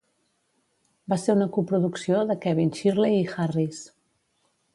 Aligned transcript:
Va 1.13 1.19
ser 1.23 1.35
una 1.37 1.47
coproducció 1.57 2.23
de 2.31 2.37
Kevin 2.47 2.73
Shirley 2.79 3.19
i 3.21 3.29
Harris. 3.37 3.85